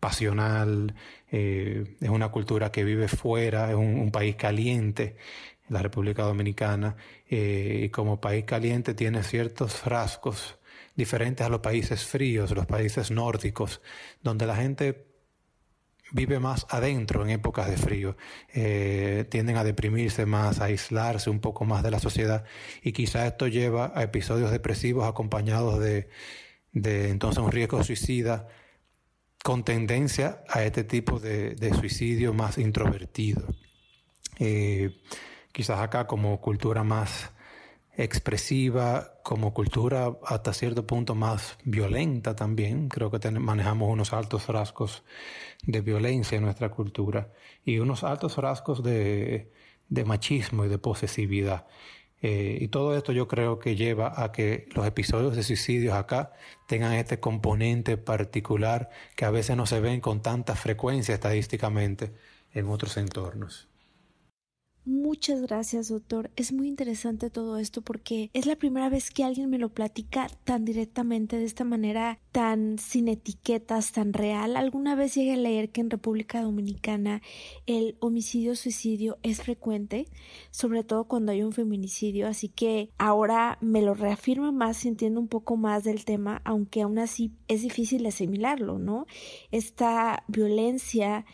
pasional, 0.00 0.94
eh, 1.30 1.96
es 2.00 2.08
una 2.08 2.28
cultura 2.30 2.70
que 2.70 2.84
vive 2.84 3.08
fuera, 3.08 3.70
es 3.70 3.76
un, 3.76 4.10
país 4.10 4.36
caliente, 4.36 5.16
la 5.68 5.82
República 5.82 6.22
Dominicana, 6.22 6.96
eh, 7.28 7.82
y 7.84 7.88
como 7.90 8.20
país 8.20 8.44
caliente 8.44 8.94
tiene 8.94 9.22
ciertos 9.22 9.84
rasgos 9.84 10.58
diferentes 10.94 11.46
a 11.46 11.50
los 11.50 11.60
países 11.60 12.04
fríos, 12.04 12.52
los 12.52 12.66
países 12.66 13.10
nórdicos, 13.10 13.80
donde 14.22 14.46
la 14.46 14.56
gente 14.56 15.06
vive 16.12 16.38
más 16.38 16.66
adentro 16.70 17.22
en 17.24 17.30
épocas 17.30 17.68
de 17.68 17.76
frío, 17.76 18.16
eh, 18.54 19.26
tienden 19.28 19.56
a 19.56 19.64
deprimirse 19.64 20.24
más, 20.24 20.60
a 20.60 20.66
aislarse 20.66 21.30
un 21.30 21.40
poco 21.40 21.64
más 21.64 21.82
de 21.82 21.90
la 21.90 21.98
sociedad 21.98 22.44
y 22.82 22.92
quizá 22.92 23.26
esto 23.26 23.48
lleva 23.48 23.92
a 23.94 24.02
episodios 24.02 24.50
depresivos 24.50 25.08
acompañados 25.08 25.80
de, 25.80 26.08
de 26.72 27.10
entonces 27.10 27.42
un 27.42 27.50
riesgo 27.50 27.82
suicida 27.82 28.48
con 29.46 29.62
tendencia 29.62 30.42
a 30.48 30.64
este 30.64 30.82
tipo 30.82 31.20
de, 31.20 31.72
suicidio 31.78 32.34
más 32.34 32.58
introvertido. 32.58 33.46
Eh, 34.40 34.98
quizás 35.52 35.78
acá 35.78 36.08
como 36.08 36.40
cultura 36.40 36.82
más 36.82 37.30
expresiva, 37.96 39.20
como 39.22 39.54
cultura 39.54 40.18
hasta 40.24 40.52
cierto 40.52 40.84
punto 40.84 41.14
más 41.14 41.58
violenta 41.62 42.34
también. 42.34 42.88
Creo 42.88 43.08
que 43.12 43.30
manejamos 43.30 43.88
unos 43.88 44.12
altos 44.12 44.48
rasgos 44.48 45.04
de 45.62 45.80
violencia 45.80 46.34
en 46.34 46.42
nuestra 46.42 46.70
cultura 46.72 47.32
y 47.64 47.78
unos 47.78 48.02
altos 48.02 48.38
rasgos 48.38 48.82
de, 48.82 49.52
machismo 50.04 50.64
y 50.64 50.68
de 50.68 50.78
posesividad. 50.78 51.68
Eh, 52.22 52.58
y 52.60 52.68
todo 52.68 52.96
esto 52.96 53.12
yo 53.12 53.28
creo 53.28 53.58
que 53.58 53.76
lleva 53.76 54.22
a 54.22 54.32
que 54.32 54.68
los 54.74 54.86
episodios 54.86 55.36
de 55.36 55.42
suicidios 55.42 55.94
acá 55.94 56.32
tengan 56.66 56.94
este 56.94 57.20
componente 57.20 57.98
particular 57.98 58.90
que 59.16 59.26
a 59.26 59.30
veces 59.30 59.56
no 59.56 59.66
se 59.66 59.80
ven 59.80 60.00
con 60.00 60.22
tanta 60.22 60.54
frecuencia 60.56 61.14
estadísticamente 61.14 62.12
en 62.52 62.68
otros 62.68 62.96
entornos. 62.96 63.68
Muchas 64.88 65.42
gracias, 65.42 65.88
doctor. 65.88 66.30
Es 66.36 66.52
muy 66.52 66.68
interesante 66.68 67.28
todo 67.28 67.58
esto 67.58 67.82
porque 67.82 68.30
es 68.34 68.46
la 68.46 68.54
primera 68.54 68.88
vez 68.88 69.10
que 69.10 69.24
alguien 69.24 69.50
me 69.50 69.58
lo 69.58 69.70
platica 69.70 70.28
tan 70.44 70.64
directamente, 70.64 71.36
de 71.38 71.44
esta 71.44 71.64
manera, 71.64 72.20
tan 72.30 72.78
sin 72.78 73.08
etiquetas, 73.08 73.90
tan 73.90 74.12
real. 74.12 74.56
Alguna 74.56 74.94
vez 74.94 75.16
llegué 75.16 75.32
a 75.32 75.38
leer 75.38 75.70
que 75.70 75.80
en 75.80 75.90
República 75.90 76.40
Dominicana 76.40 77.20
el 77.66 77.96
homicidio-suicidio 77.98 79.18
es 79.24 79.42
frecuente, 79.42 80.06
sobre 80.52 80.84
todo 80.84 81.08
cuando 81.08 81.32
hay 81.32 81.42
un 81.42 81.52
feminicidio, 81.52 82.28
así 82.28 82.48
que 82.48 82.90
ahora 82.96 83.58
me 83.60 83.82
lo 83.82 83.94
reafirma 83.94 84.52
más 84.52 84.76
sintiendo 84.76 85.18
un 85.18 85.26
poco 85.26 85.56
más 85.56 85.82
del 85.82 86.04
tema, 86.04 86.42
aunque 86.44 86.82
aún 86.82 87.00
así 87.00 87.32
es 87.48 87.62
difícil 87.62 88.06
asimilarlo, 88.06 88.78
¿no? 88.78 89.06
Esta 89.50 90.22
violencia 90.28 91.26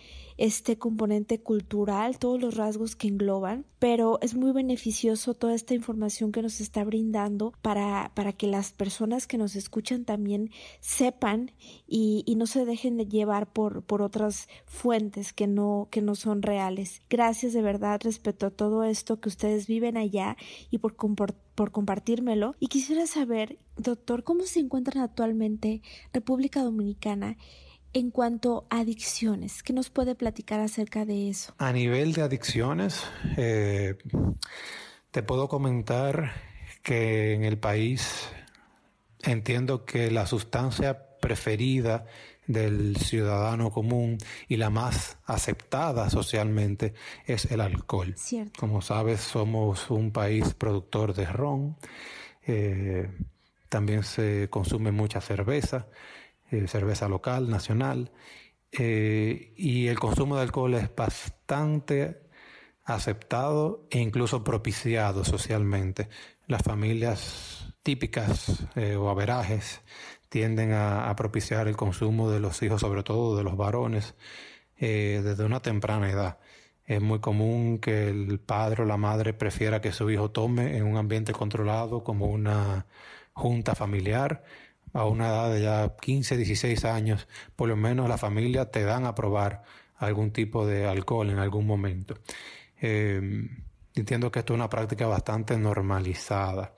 este 0.42 0.76
componente 0.76 1.40
cultural, 1.40 2.18
todos 2.18 2.40
los 2.40 2.56
rasgos 2.56 2.96
que 2.96 3.06
engloban, 3.06 3.64
pero 3.78 4.18
es 4.22 4.34
muy 4.34 4.50
beneficioso 4.50 5.34
toda 5.34 5.54
esta 5.54 5.72
información 5.72 6.32
que 6.32 6.42
nos 6.42 6.60
está 6.60 6.82
brindando 6.82 7.52
para, 7.62 8.10
para 8.16 8.32
que 8.32 8.48
las 8.48 8.72
personas 8.72 9.28
que 9.28 9.38
nos 9.38 9.54
escuchan 9.54 10.04
también 10.04 10.50
sepan 10.80 11.52
y, 11.86 12.24
y 12.26 12.34
no 12.34 12.46
se 12.46 12.64
dejen 12.64 12.96
de 12.96 13.06
llevar 13.06 13.52
por, 13.52 13.84
por 13.84 14.02
otras 14.02 14.48
fuentes 14.66 15.32
que 15.32 15.46
no, 15.46 15.86
que 15.92 16.02
no 16.02 16.16
son 16.16 16.42
reales. 16.42 17.02
Gracias 17.08 17.52
de 17.52 17.62
verdad 17.62 18.00
respecto 18.02 18.46
a 18.46 18.50
todo 18.50 18.82
esto 18.82 19.20
que 19.20 19.28
ustedes 19.28 19.68
viven 19.68 19.96
allá 19.96 20.36
y 20.72 20.78
por 20.78 20.96
por 21.54 21.70
compartírmelo. 21.70 22.56
Y 22.58 22.66
quisiera 22.66 23.06
saber, 23.06 23.58
doctor, 23.76 24.24
¿cómo 24.24 24.42
se 24.44 24.58
encuentran 24.58 25.04
actualmente 25.04 25.82
República 26.12 26.64
Dominicana 26.64 27.36
en 27.92 28.10
cuanto 28.10 28.66
a 28.70 28.80
adicciones, 28.80 29.62
¿qué 29.62 29.72
nos 29.72 29.90
puede 29.90 30.14
platicar 30.14 30.60
acerca 30.60 31.04
de 31.04 31.28
eso? 31.28 31.54
A 31.58 31.72
nivel 31.72 32.12
de 32.12 32.22
adicciones, 32.22 33.04
eh, 33.36 33.96
te 35.10 35.22
puedo 35.22 35.48
comentar 35.48 36.32
que 36.82 37.34
en 37.34 37.44
el 37.44 37.58
país 37.58 38.28
entiendo 39.22 39.84
que 39.84 40.10
la 40.10 40.26
sustancia 40.26 41.18
preferida 41.20 42.06
del 42.46 42.96
ciudadano 42.96 43.70
común 43.70 44.18
y 44.48 44.56
la 44.56 44.68
más 44.68 45.18
aceptada 45.26 46.10
socialmente 46.10 46.94
es 47.26 47.50
el 47.52 47.60
alcohol. 47.60 48.14
Cierto. 48.16 48.58
Como 48.58 48.82
sabes, 48.82 49.20
somos 49.20 49.90
un 49.90 50.10
país 50.10 50.54
productor 50.54 51.14
de 51.14 51.26
ron, 51.26 51.76
eh, 52.46 53.08
también 53.68 54.02
se 54.02 54.48
consume 54.50 54.90
mucha 54.90 55.20
cerveza 55.20 55.86
eh, 56.52 56.68
cerveza 56.68 57.08
local, 57.08 57.48
nacional, 57.48 58.12
eh, 58.72 59.54
y 59.56 59.86
el 59.88 59.98
consumo 59.98 60.36
de 60.36 60.42
alcohol 60.42 60.74
es 60.74 60.94
bastante 60.94 62.24
aceptado 62.84 63.86
e 63.90 63.98
incluso 64.00 64.44
propiciado 64.44 65.24
socialmente. 65.24 66.10
Las 66.46 66.62
familias 66.62 67.74
típicas 67.82 68.66
eh, 68.76 68.96
o 68.96 69.08
averajes 69.08 69.80
tienden 70.28 70.72
a, 70.74 71.14
propiciar 71.16 71.68
el 71.68 71.76
consumo 71.76 72.30
de 72.30 72.40
los 72.40 72.62
hijos, 72.62 72.82
sobre 72.82 73.02
todo 73.02 73.36
de 73.36 73.44
los 73.44 73.56
varones, 73.56 74.14
desde 74.78 75.44
una 75.44 75.60
temprana 75.60 76.10
edad. 76.10 76.38
Es 76.86 77.00
muy 77.00 77.20
común 77.20 77.78
que 77.78 78.08
el 78.08 78.40
padre 78.40 78.82
o 78.82 78.86
la 78.86 78.96
madre 78.96 79.32
prefiera 79.32 79.80
que 79.80 79.92
su 79.92 80.10
hijo 80.10 80.30
tome 80.30 80.76
en 80.76 80.84
un 80.84 80.96
ambiente 80.96 81.32
controlado 81.32 82.02
como 82.02 82.26
una 82.26 82.86
junta 83.34 83.74
familiar 83.74 84.42
a 84.92 85.06
una 85.06 85.28
edad 85.28 85.52
de 85.52 85.62
ya 85.62 85.96
15, 86.00 86.36
16 86.36 86.84
años, 86.84 87.28
por 87.56 87.68
lo 87.68 87.76
menos 87.76 88.08
la 88.08 88.18
familia 88.18 88.70
te 88.70 88.82
dan 88.82 89.06
a 89.06 89.14
probar 89.14 89.62
algún 89.96 90.32
tipo 90.32 90.66
de 90.66 90.86
alcohol 90.86 91.30
en 91.30 91.38
algún 91.38 91.66
momento. 91.66 92.14
Em, 92.80 93.48
entiendo 93.94 94.30
que 94.30 94.40
esto 94.40 94.52
es 94.52 94.56
una 94.56 94.68
práctica 94.68 95.06
bastante 95.06 95.56
normalizada. 95.56 96.74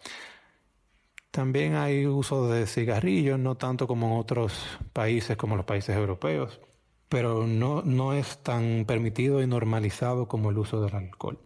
También 1.30 1.74
hay 1.74 2.06
uso 2.06 2.48
de 2.48 2.66
cigarrillos, 2.66 3.38
no 3.38 3.56
tanto 3.56 3.86
como 3.86 4.06
en 4.08 4.20
otros 4.20 4.78
países 4.92 5.36
como 5.36 5.56
los 5.56 5.64
países 5.64 5.96
europeos, 5.96 6.60
pero 7.08 7.46
no, 7.46 7.82
no 7.82 8.12
es 8.12 8.38
tan 8.42 8.84
permitido 8.86 9.42
y 9.42 9.46
normalizado 9.46 10.28
como 10.28 10.50
el 10.50 10.58
uso 10.58 10.80
del 10.80 10.94
alcohol. 10.94 11.38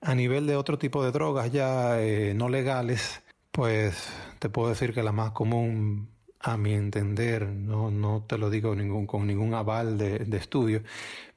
A 0.00 0.14
nivel 0.14 0.46
de 0.46 0.56
otro 0.56 0.78
tipo 0.78 1.04
de 1.04 1.12
drogas 1.12 1.50
ya 1.52 2.00
eh, 2.00 2.34
no 2.34 2.48
legales, 2.48 3.22
pues 3.54 4.08
te 4.40 4.48
puedo 4.48 4.68
decir 4.68 4.92
que 4.92 5.04
la 5.04 5.12
más 5.12 5.30
común, 5.30 6.10
a 6.40 6.56
mi 6.56 6.74
entender, 6.74 7.46
no, 7.46 7.88
no 7.88 8.24
te 8.28 8.36
lo 8.36 8.50
digo 8.50 8.74
ningún, 8.74 9.06
con 9.06 9.28
ningún 9.28 9.54
aval 9.54 9.96
de, 9.96 10.18
de 10.18 10.36
estudio, 10.36 10.82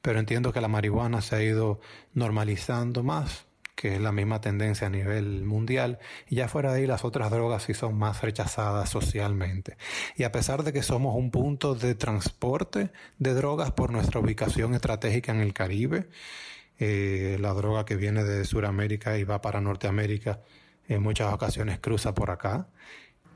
pero 0.02 0.18
entiendo 0.18 0.52
que 0.52 0.60
la 0.60 0.66
marihuana 0.66 1.22
se 1.22 1.36
ha 1.36 1.42
ido 1.44 1.80
normalizando 2.14 3.04
más, 3.04 3.46
que 3.76 3.94
es 3.94 4.00
la 4.00 4.10
misma 4.10 4.40
tendencia 4.40 4.88
a 4.88 4.90
nivel 4.90 5.44
mundial, 5.44 6.00
y 6.28 6.34
ya 6.34 6.48
fuera 6.48 6.72
de 6.72 6.80
ahí 6.80 6.86
las 6.88 7.04
otras 7.04 7.30
drogas 7.30 7.62
sí 7.62 7.72
son 7.72 7.96
más 7.96 8.20
rechazadas 8.20 8.90
socialmente. 8.90 9.76
Y 10.16 10.24
a 10.24 10.32
pesar 10.32 10.64
de 10.64 10.72
que 10.72 10.82
somos 10.82 11.14
un 11.14 11.30
punto 11.30 11.76
de 11.76 11.94
transporte 11.94 12.90
de 13.18 13.34
drogas 13.34 13.70
por 13.70 13.92
nuestra 13.92 14.18
ubicación 14.18 14.74
estratégica 14.74 15.30
en 15.30 15.40
el 15.40 15.54
Caribe, 15.54 16.08
eh, 16.80 17.36
la 17.40 17.52
droga 17.54 17.84
que 17.84 17.94
viene 17.94 18.24
de 18.24 18.44
Sudamérica 18.44 19.18
y 19.18 19.22
va 19.22 19.40
para 19.40 19.60
Norteamérica 19.60 20.40
en 20.88 21.02
muchas 21.02 21.32
ocasiones 21.32 21.78
cruza 21.78 22.14
por 22.14 22.30
acá. 22.30 22.68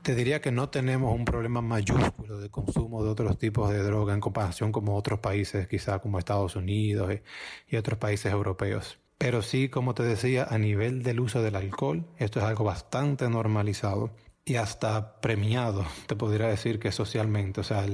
Te 0.01 0.15
diría 0.15 0.41
que 0.41 0.51
no 0.51 0.69
tenemos 0.69 1.15
un 1.15 1.23
problema 1.23 1.61
mayúsculo 1.61 2.39
de 2.39 2.49
consumo 2.49 3.03
de 3.03 3.09
otros 3.09 3.37
tipos 3.37 3.69
de 3.69 3.81
droga 3.81 4.13
en 4.13 4.19
comparación 4.19 4.71
con 4.73 4.89
otros 4.89 5.19
países, 5.19 5.67
quizá 5.67 5.99
como 5.99 6.19
Estados 6.19 6.57
Unidos 6.57 7.13
y 7.67 7.77
otros 7.77 7.97
países 7.99 8.31
europeos. 8.33 8.99
Pero 9.17 9.41
sí, 9.41 9.69
como 9.69 9.93
te 9.93 10.03
decía, 10.03 10.45
a 10.49 10.57
nivel 10.57 11.03
del 11.03 11.21
uso 11.21 11.41
del 11.41 11.55
alcohol, 11.55 12.05
esto 12.17 12.39
es 12.39 12.45
algo 12.45 12.65
bastante 12.65 13.29
normalizado 13.29 14.11
y 14.43 14.55
hasta 14.55 15.21
premiado, 15.21 15.85
te 16.07 16.17
podría 16.17 16.47
decir 16.47 16.79
que 16.79 16.91
socialmente. 16.91 17.61
O 17.61 17.63
sea, 17.63 17.85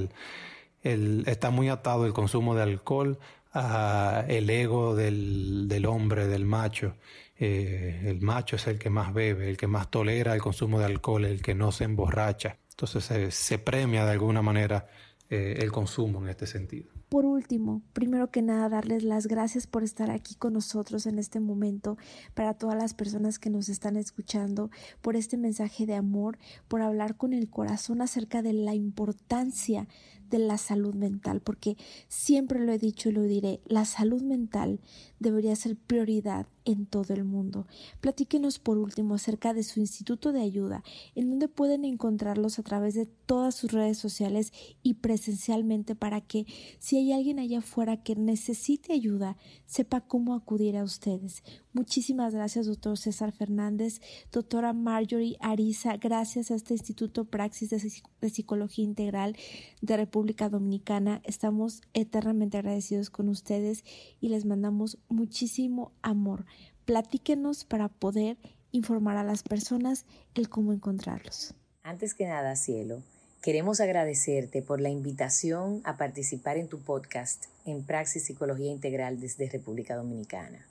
el, 0.82 1.24
está 1.26 1.50
muy 1.50 1.68
atado 1.68 2.06
el 2.06 2.12
consumo 2.12 2.56
de 2.56 2.62
alcohol 2.62 3.20
a 3.52 4.24
el 4.28 4.48
ego 4.48 4.94
del, 4.94 5.66
del 5.68 5.86
hombre, 5.86 6.26
del 6.26 6.44
macho. 6.44 6.96
Eh, 7.38 8.02
el 8.06 8.20
macho 8.20 8.56
es 8.56 8.66
el 8.66 8.78
que 8.78 8.90
más 8.90 9.14
bebe, 9.14 9.48
el 9.48 9.56
que 9.56 9.66
más 9.66 9.90
tolera 9.90 10.34
el 10.34 10.42
consumo 10.42 10.78
de 10.78 10.84
alcohol, 10.86 11.24
el 11.24 11.42
que 11.42 11.54
no 11.54 11.72
se 11.72 11.84
emborracha. 11.84 12.58
Entonces 12.70 13.34
se 13.34 13.58
premia 13.58 14.04
de 14.04 14.12
alguna 14.12 14.42
manera 14.42 14.86
eh, 15.28 15.58
el 15.60 15.70
consumo 15.70 16.22
en 16.22 16.28
este 16.28 16.46
sentido. 16.46 16.90
Por 17.08 17.24
último, 17.24 17.82
primero 17.92 18.30
que 18.30 18.42
nada, 18.42 18.68
darles 18.68 19.04
las 19.04 19.26
gracias 19.26 19.66
por 19.66 19.82
estar 19.82 20.10
aquí 20.10 20.34
con 20.34 20.52
nosotros 20.52 21.06
en 21.06 21.18
este 21.18 21.40
momento, 21.40 21.98
para 22.34 22.54
todas 22.54 22.76
las 22.76 22.94
personas 22.94 23.38
que 23.38 23.50
nos 23.50 23.68
están 23.68 23.96
escuchando, 23.96 24.70
por 25.00 25.16
este 25.16 25.36
mensaje 25.36 25.86
de 25.86 25.94
amor, 25.94 26.38
por 26.68 26.82
hablar 26.82 27.16
con 27.16 27.32
el 27.32 27.48
corazón 27.48 28.00
acerca 28.02 28.42
de 28.42 28.52
la 28.52 28.74
importancia 28.74 29.88
de 30.30 30.38
la 30.38 30.58
salud 30.58 30.94
mental, 30.94 31.40
porque 31.40 31.76
siempre 32.08 32.60
lo 32.60 32.72
he 32.72 32.78
dicho 32.78 33.08
y 33.08 33.12
lo 33.12 33.22
diré, 33.22 33.60
la 33.66 33.84
salud 33.84 34.22
mental 34.22 34.80
debería 35.18 35.54
ser 35.56 35.76
prioridad 35.76 36.46
en 36.64 36.86
todo 36.86 37.14
el 37.14 37.24
mundo. 37.24 37.66
Platíquenos 38.00 38.58
por 38.58 38.78
último 38.78 39.14
acerca 39.14 39.52
de 39.54 39.62
su 39.62 39.80
instituto 39.80 40.32
de 40.32 40.40
ayuda, 40.40 40.82
en 41.14 41.30
donde 41.30 41.48
pueden 41.48 41.84
encontrarlos 41.84 42.58
a 42.58 42.62
través 42.62 42.94
de 42.94 43.06
todas 43.06 43.54
sus 43.54 43.72
redes 43.72 43.98
sociales 43.98 44.52
y 44.82 44.94
presencialmente 44.94 45.94
para 45.94 46.20
que 46.20 46.46
si 46.78 46.96
hay 46.96 47.12
alguien 47.12 47.38
allá 47.38 47.58
afuera 47.58 48.02
que 48.02 48.16
necesite 48.16 48.92
ayuda, 48.92 49.36
sepa 49.66 50.00
cómo 50.00 50.34
acudir 50.34 50.76
a 50.76 50.84
ustedes. 50.84 51.42
Muchísimas 51.72 52.34
gracias, 52.34 52.66
doctor 52.66 52.98
César 52.98 53.30
Fernández, 53.30 54.00
doctora 54.32 54.72
Marjorie 54.72 55.36
Ariza, 55.38 55.96
gracias 55.98 56.50
a 56.50 56.56
este 56.56 56.74
Instituto 56.74 57.26
Praxis 57.26 57.70
de 57.70 58.28
Psicología 58.30 58.84
Integral 58.84 59.36
de 59.80 59.96
República 59.96 60.48
Dominicana. 60.48 61.20
Estamos 61.22 61.82
eternamente 61.94 62.58
agradecidos 62.58 63.08
con 63.08 63.28
ustedes 63.28 63.84
y 64.20 64.30
les 64.30 64.46
mandamos 64.46 64.98
muchísimo 65.08 65.92
amor. 66.02 66.44
Platíquenos 66.86 67.64
para 67.64 67.88
poder 67.88 68.36
informar 68.72 69.16
a 69.16 69.22
las 69.22 69.44
personas 69.44 70.06
el 70.34 70.48
cómo 70.48 70.72
encontrarlos. 70.72 71.54
Antes 71.84 72.14
que 72.14 72.26
nada, 72.26 72.56
cielo, 72.56 73.00
queremos 73.42 73.80
agradecerte 73.80 74.60
por 74.60 74.80
la 74.80 74.90
invitación 74.90 75.82
a 75.84 75.96
participar 75.96 76.56
en 76.56 76.66
tu 76.66 76.80
podcast 76.80 77.44
en 77.64 77.84
Praxis 77.84 78.24
Psicología 78.24 78.72
Integral 78.72 79.20
desde 79.20 79.48
República 79.48 79.94
Dominicana. 79.94 80.66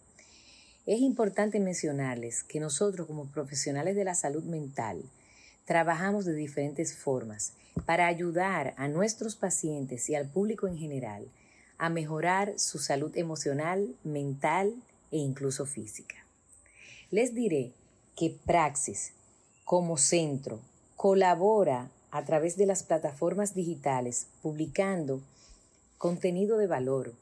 Es 0.89 1.01
importante 1.01 1.59
mencionarles 1.59 2.41
que 2.43 2.59
nosotros 2.59 3.05
como 3.05 3.27
profesionales 3.27 3.95
de 3.95 4.03
la 4.03 4.15
salud 4.15 4.41
mental 4.41 5.03
trabajamos 5.65 6.25
de 6.25 6.33
diferentes 6.33 6.97
formas 6.97 7.53
para 7.85 8.07
ayudar 8.07 8.73
a 8.75 8.87
nuestros 8.87 9.35
pacientes 9.35 10.09
y 10.09 10.15
al 10.15 10.27
público 10.27 10.67
en 10.67 10.79
general 10.79 11.27
a 11.77 11.89
mejorar 11.89 12.57
su 12.57 12.79
salud 12.79 13.15
emocional, 13.15 13.95
mental 14.03 14.73
e 15.11 15.17
incluso 15.17 15.67
física. 15.67 16.15
Les 17.11 17.35
diré 17.35 17.71
que 18.17 18.35
Praxis, 18.47 19.11
como 19.65 19.95
centro, 19.95 20.59
colabora 20.95 21.91
a 22.09 22.25
través 22.25 22.57
de 22.57 22.65
las 22.65 22.81
plataformas 22.81 23.53
digitales 23.53 24.25
publicando 24.41 25.21
contenido 25.99 26.57
de 26.57 26.65
valor. 26.65 27.13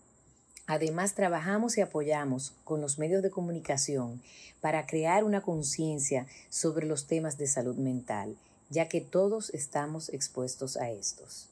Además, 0.67 1.15
trabajamos 1.15 1.77
y 1.77 1.81
apoyamos 1.81 2.53
con 2.65 2.81
los 2.81 2.99
medios 2.99 3.23
de 3.23 3.31
comunicación 3.31 4.21
para 4.59 4.85
crear 4.85 5.23
una 5.23 5.41
conciencia 5.41 6.27
sobre 6.49 6.85
los 6.85 7.07
temas 7.07 7.37
de 7.37 7.47
salud 7.47 7.77
mental, 7.77 8.35
ya 8.69 8.89
que 8.89 8.99
todos 8.99 9.49
estamos 9.51 10.09
expuestos 10.09 10.75
a 10.75 10.91
estos. 10.91 11.47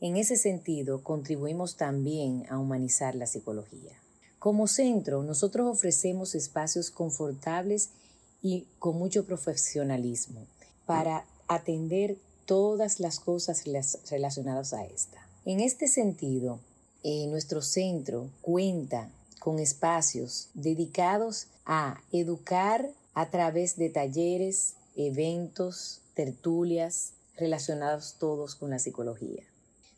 En 0.00 0.16
ese 0.16 0.36
sentido, 0.36 1.04
contribuimos 1.04 1.76
también 1.76 2.46
a 2.48 2.58
humanizar 2.58 3.14
la 3.14 3.26
psicología. 3.26 3.92
Como 4.38 4.66
centro, 4.66 5.22
nosotros 5.22 5.68
ofrecemos 5.68 6.34
espacios 6.34 6.90
confortables 6.90 7.90
y 8.42 8.66
con 8.78 8.96
mucho 8.96 9.26
profesionalismo 9.26 10.46
para 10.86 11.24
atender 11.48 12.16
todas 12.46 12.98
las 12.98 13.20
cosas 13.20 13.64
relacionadas 14.10 14.72
a 14.72 14.84
esta. 14.84 15.24
En 15.44 15.60
este 15.60 15.86
sentido, 15.86 16.58
eh, 17.02 17.26
nuestro 17.26 17.62
centro 17.62 18.30
cuenta 18.40 19.10
con 19.38 19.58
espacios 19.58 20.48
dedicados 20.54 21.48
a 21.66 22.00
educar 22.12 22.90
a 23.14 23.30
través 23.30 23.76
de 23.76 23.90
talleres, 23.90 24.74
eventos, 24.96 26.00
tertulias 26.14 27.12
relacionados 27.36 28.16
todos 28.18 28.54
con 28.54 28.70
la 28.70 28.78
psicología. 28.78 29.42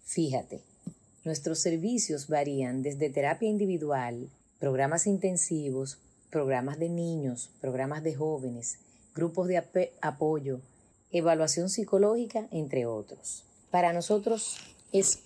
Fíjate, 0.05 0.61
nuestros 1.25 1.59
servicios 1.59 2.29
varían 2.29 2.83
desde 2.83 3.11
terapia 3.11 3.49
individual, 3.49 4.29
programas 4.59 5.07
intensivos, 5.07 5.99
programas 6.31 6.79
de 6.79 6.89
niños, 6.89 7.51
programas 7.61 8.03
de 8.03 8.15
jóvenes, 8.15 8.79
grupos 9.15 9.49
de 9.49 9.63
apoyo, 10.01 10.61
evaluación 11.13 11.69
psicológica, 11.71 12.49
entre 12.51 12.87
otros. 12.87 13.45
Para 13.71 13.93
nosotros 13.93 14.57
es 14.93 15.21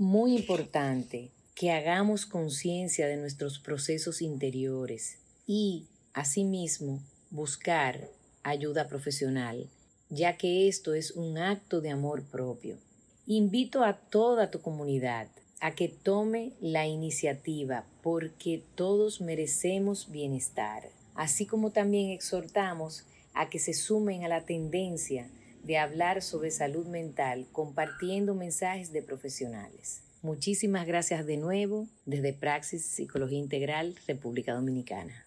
muy 0.00 0.34
importante 0.34 1.30
que 1.54 1.72
hagamos 1.72 2.24
conciencia 2.24 3.06
de 3.06 3.18
nuestros 3.18 3.58
procesos 3.58 4.22
interiores 4.22 5.18
y, 5.46 5.84
asimismo, 6.14 7.02
buscar 7.28 8.08
ayuda 8.42 8.88
profesional, 8.88 9.68
ya 10.08 10.38
que 10.38 10.68
esto 10.68 10.94
es 10.94 11.10
un 11.10 11.36
acto 11.36 11.82
de 11.82 11.90
amor 11.90 12.22
propio. 12.22 12.78
Invito 13.26 13.84
a 13.84 13.92
toda 13.92 14.50
tu 14.50 14.62
comunidad 14.62 15.28
a 15.60 15.74
que 15.74 15.88
tome 15.88 16.52
la 16.62 16.86
iniciativa 16.86 17.84
porque 18.02 18.62
todos 18.76 19.20
merecemos 19.20 20.10
bienestar, 20.10 20.88
así 21.14 21.44
como 21.44 21.72
también 21.72 22.08
exhortamos 22.08 23.04
a 23.34 23.50
que 23.50 23.58
se 23.58 23.74
sumen 23.74 24.24
a 24.24 24.28
la 24.28 24.46
tendencia 24.46 25.28
de 25.62 25.78
hablar 25.78 26.22
sobre 26.22 26.50
salud 26.50 26.86
mental 26.86 27.46
compartiendo 27.52 28.34
mensajes 28.34 28.92
de 28.92 29.02
profesionales. 29.02 30.02
Muchísimas 30.22 30.86
gracias 30.86 31.26
de 31.26 31.38
nuevo 31.38 31.86
desde 32.04 32.32
Praxis 32.32 32.84
Psicología 32.84 33.38
Integral, 33.38 33.94
República 34.06 34.54
Dominicana. 34.54 35.26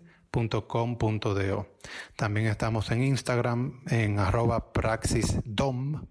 También 2.16 2.47
estamos 2.47 2.90
en 2.90 3.02
Instagram 3.02 3.82
en 3.88 4.18
arroba 4.18 4.73
praxisdom 4.73 6.06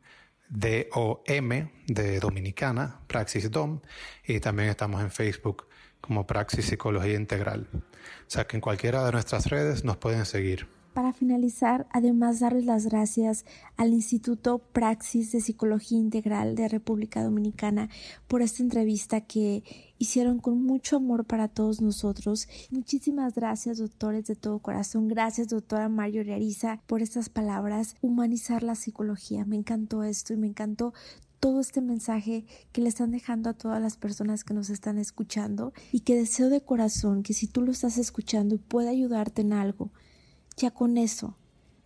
D-O-M 0.52 1.72
de 1.88 2.20
Dominicana, 2.20 3.00
Praxis 3.08 3.50
Dom, 3.50 3.80
y 4.26 4.40
también 4.40 4.70
estamos 4.70 5.02
en 5.02 5.10
Facebook 5.10 5.68
como 6.02 6.28
Praxis 6.28 6.66
Psicología 6.66 7.16
Integral. 7.16 7.68
O 7.74 7.80
sea 8.28 8.46
que 8.46 8.58
en 8.58 8.62
cualquiera 8.62 9.06
de 9.06 9.14
nuestras 9.14 9.48
redes 9.48 9.84
nos 9.84 9.98
pueden 9.98 10.26
seguir. 10.26 10.68
Para 10.94 11.14
finalizar, 11.14 11.88
además 11.90 12.42
darles 12.42 12.66
las 12.66 12.86
gracias 12.86 13.46
al 13.78 13.94
Instituto 13.94 14.60
Praxis 14.60 15.32
de 15.32 15.40
Psicología 15.40 15.98
Integral 15.98 16.54
de 16.56 16.68
República 16.68 17.24
Dominicana 17.24 17.90
por 18.28 18.42
esta 18.42 18.62
entrevista 18.62 19.22
que 19.22 19.64
hicieron 19.98 20.40
con 20.40 20.62
mucho 20.64 20.98
amor 20.98 21.24
para 21.24 21.48
todos 21.48 21.80
nosotros. 21.80 22.50
Muchísimas 22.72 23.36
gracias, 23.36 23.78
doctores, 23.78 24.26
de 24.26 24.36
todo 24.36 24.60
corazón. 24.60 25.08
Gracias, 25.08 25.48
doctora 25.48 25.88
Mario 25.88 26.22
Ariza, 26.34 26.82
por 26.88 27.02
estas 27.02 27.30
palabras. 27.30 27.96
Humanizar 28.02 28.62
la 28.62 28.76
psicología. 28.76 29.46
Me 29.46 29.56
encantó 29.56 30.04
esto 30.04 30.34
y 30.34 30.38
me 30.38 30.48
encantó 30.48 30.94
todo 31.40 31.62
este 31.62 31.80
mensaje 31.80 32.46
que 32.74 32.82
le 32.82 32.90
están 32.90 33.12
dejando 33.12 33.50
a 33.50 33.54
todas 33.54 33.82
las 33.82 33.96
personas 33.96 34.44
que 34.44 34.54
nos 34.54 34.70
están 34.70 34.98
escuchando 34.98 35.72
y 35.94 36.02
que 36.02 36.16
deseo 36.16 36.50
de 36.50 36.62
corazón 36.62 37.24
que 37.24 37.34
si 37.34 37.48
tú 37.48 37.62
lo 37.62 37.72
estás 37.72 37.98
escuchando 37.98 38.56
y 38.56 38.58
puede 38.58 38.90
ayudarte 38.90 39.42
en 39.42 39.54
algo, 39.54 39.90
ya 40.58 40.72
con 40.72 40.98
eso, 40.98 41.36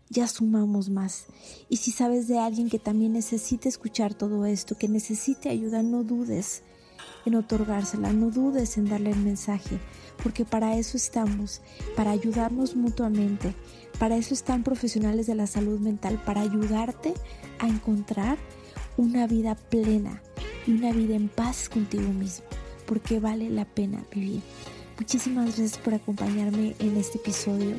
ya 0.10 0.28
sumamos 0.28 0.90
más. 0.90 1.26
Y 1.70 1.78
si 1.78 1.92
sabes 1.92 2.28
de 2.28 2.40
alguien 2.40 2.70
que 2.70 2.80
también 2.80 3.14
necesite 3.14 3.70
escuchar 3.70 4.14
todo 4.14 4.46
esto, 4.46 4.78
que 4.78 4.88
necesite 4.88 5.50
ayuda, 5.50 5.84
no 5.84 6.04
dudes 6.04 6.64
en 7.26 7.36
otorgársela, 7.36 8.14
no 8.14 8.30
dudes 8.30 8.78
en 8.78 8.86
darle 8.86 9.12
el 9.12 9.20
mensaje, 9.20 9.80
porque 10.22 10.46
para 10.46 10.78
eso 10.78 10.98
estamos, 10.98 11.62
para 11.96 12.12
ayudarnos 12.12 12.76
mutuamente. 12.76 13.56
Para 14.00 14.18
eso 14.18 14.34
están 14.34 14.64
profesionales 14.64 15.26
de 15.26 15.36
la 15.36 15.48
salud 15.48 15.80
mental, 15.80 16.22
para 16.26 16.42
ayudarte 16.42 17.14
a 17.60 17.68
encontrar 17.68 18.38
una 18.98 19.26
vida 19.26 19.56
plena 19.56 20.22
y 20.68 20.72
una 20.72 20.92
vida 20.92 21.16
en 21.16 21.30
paz 21.30 21.70
contigo 21.70 22.12
mismo, 22.12 22.46
porque 22.86 23.20
vale 23.20 23.50
la 23.50 23.66
pena 23.66 24.04
vivir. 24.14 24.42
Muchísimas 25.00 25.46
gracias 25.46 25.78
por 25.78 25.94
acompañarme 25.94 26.76
en 26.80 26.98
este 26.98 27.18
episodio 27.18 27.76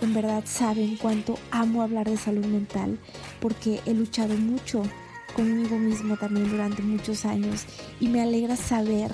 en 0.00 0.14
verdad 0.14 0.44
saben 0.46 0.96
cuánto 0.96 1.38
amo 1.50 1.82
hablar 1.82 2.08
de 2.08 2.16
salud 2.16 2.44
mental 2.44 2.98
porque 3.40 3.80
he 3.86 3.94
luchado 3.94 4.34
mucho 4.34 4.82
conmigo 5.34 5.78
mismo 5.78 6.16
también 6.16 6.50
durante 6.50 6.82
muchos 6.82 7.24
años 7.24 7.64
y 8.00 8.08
me 8.08 8.22
alegra 8.22 8.56
saber 8.56 9.10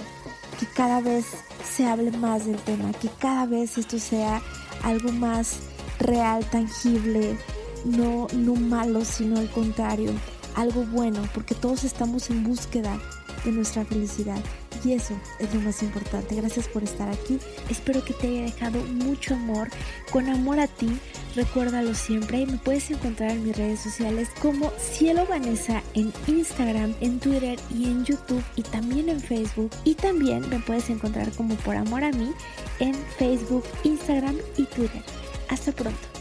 que 0.59 0.67
cada 0.67 1.01
vez 1.01 1.27
se 1.65 1.87
hable 1.87 2.11
más 2.13 2.47
del 2.47 2.57
tema, 2.57 2.93
que 2.93 3.09
cada 3.19 3.47
vez 3.47 3.79
esto 3.79 3.99
sea 3.99 4.41
algo 4.83 5.11
más 5.13 5.61
real, 5.99 6.45
tangible, 6.51 7.37
no, 7.85 8.27
no 8.35 8.55
malo, 8.55 9.05
sino 9.05 9.39
al 9.39 9.51
contrario, 9.51 10.13
algo 10.55 10.85
bueno, 10.85 11.23
porque 11.35 11.55
todos 11.55 11.85
estamos 11.85 12.31
en 12.31 12.45
búsqueda 12.45 12.99
de 13.45 13.53
nuestra 13.53 13.85
felicidad. 13.85 14.41
Y 14.85 14.93
eso 14.93 15.15
es 15.39 15.53
lo 15.55 15.61
más 15.61 15.83
importante. 15.83 16.35
Gracias 16.35 16.69
por 16.69 16.83
estar 16.83 17.09
aquí. 17.09 17.39
Espero 17.69 18.05
que 18.05 18.15
te 18.15 18.29
haya 18.29 18.43
dejado 18.43 18.83
mucho 18.85 19.35
amor. 19.35 19.69
Con 20.11 20.29
amor 20.29 20.59
a 20.59 20.67
ti, 20.67 20.99
recuérdalo 21.37 21.95
siempre. 21.95 22.47
Me 22.47 22.59
puedes 22.59 22.91
encontrar 22.91 23.31
en 23.31 23.45
mis 23.45 23.57
redes 23.57 23.81
sociales 23.81 24.29
como 24.41 24.73
Cielo 24.79 25.27
Vanessa 25.27 25.83
en 25.95 26.13
Instagram, 26.27 26.95
en 27.01 27.21
Twitter 27.21 27.59
y 27.71 27.85
en 27.85 28.05
YouTube 28.05 28.45
y 28.57 28.63
también 28.63 29.09
en 29.09 29.21
Facebook. 29.21 29.71
Y 29.85 29.95
también 29.95 30.49
me 30.49 30.59
puedes 30.61 30.91
encontrar 30.91 31.31
como 31.33 31.55
Por 31.57 31.77
Amor 31.77 32.05
a 32.05 32.11
mí 32.11 32.33
en 32.81 32.95
Facebook, 33.19 33.65
Instagram 33.85 34.37
y 34.57 34.65
Twitter. 34.65 35.03
Hasta 35.49 35.73
pronto. 35.73 36.12